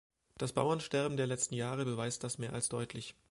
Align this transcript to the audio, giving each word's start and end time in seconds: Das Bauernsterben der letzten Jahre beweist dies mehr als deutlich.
Das 0.39 0.51
Bauernsterben 0.51 1.15
der 1.15 1.27
letzten 1.27 1.53
Jahre 1.53 1.85
beweist 1.85 2.23
dies 2.23 2.39
mehr 2.39 2.53
als 2.53 2.69
deutlich. 2.69 3.13